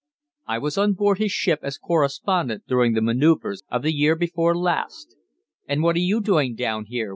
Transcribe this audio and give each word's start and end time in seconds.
"I 0.47 0.57
was 0.57 0.79
on 0.79 0.93
board 0.93 1.19
his 1.19 1.31
ship 1.31 1.59
as 1.61 1.77
correspondent 1.77 2.63
during 2.67 2.93
the 2.93 3.03
manoeuvres 3.03 3.61
of 3.69 3.83
the 3.83 3.93
year 3.93 4.15
before 4.15 4.57
last. 4.57 5.15
'And 5.67 5.83
what 5.83 5.95
are 5.95 5.99
you 5.99 6.21
doing 6.21 6.55
down 6.55 6.85
here?' 6.85 7.09